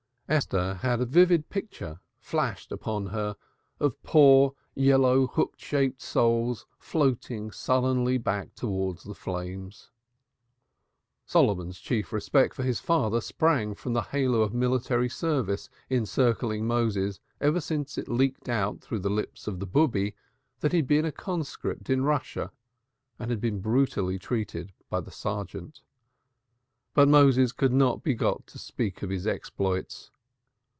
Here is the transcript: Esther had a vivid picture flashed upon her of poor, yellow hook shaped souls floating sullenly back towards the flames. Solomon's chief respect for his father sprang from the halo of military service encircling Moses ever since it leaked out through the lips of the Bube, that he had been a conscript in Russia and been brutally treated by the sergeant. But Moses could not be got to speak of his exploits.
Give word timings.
Esther 0.33 0.75
had 0.75 1.01
a 1.01 1.05
vivid 1.05 1.49
picture 1.49 1.99
flashed 2.17 2.71
upon 2.71 3.07
her 3.07 3.35
of 3.81 4.01
poor, 4.01 4.55
yellow 4.73 5.27
hook 5.27 5.55
shaped 5.57 6.01
souls 6.01 6.65
floating 6.79 7.51
sullenly 7.51 8.17
back 8.17 8.55
towards 8.55 9.03
the 9.03 9.13
flames. 9.13 9.89
Solomon's 11.25 11.79
chief 11.81 12.13
respect 12.13 12.53
for 12.55 12.63
his 12.63 12.79
father 12.79 13.19
sprang 13.19 13.75
from 13.75 13.91
the 13.91 14.03
halo 14.03 14.39
of 14.41 14.53
military 14.53 15.09
service 15.09 15.69
encircling 15.89 16.65
Moses 16.65 17.19
ever 17.41 17.59
since 17.59 17.97
it 17.97 18.07
leaked 18.07 18.47
out 18.47 18.79
through 18.79 18.99
the 18.99 19.09
lips 19.09 19.47
of 19.47 19.59
the 19.59 19.67
Bube, 19.67 20.13
that 20.61 20.71
he 20.71 20.77
had 20.77 20.87
been 20.87 21.03
a 21.03 21.11
conscript 21.11 21.89
in 21.89 22.05
Russia 22.05 22.53
and 23.19 23.37
been 23.41 23.59
brutally 23.59 24.17
treated 24.17 24.71
by 24.89 25.01
the 25.01 25.11
sergeant. 25.11 25.81
But 26.93 27.09
Moses 27.09 27.51
could 27.51 27.73
not 27.73 28.01
be 28.01 28.13
got 28.13 28.47
to 28.47 28.57
speak 28.57 29.03
of 29.03 29.09
his 29.09 29.27
exploits. 29.27 30.09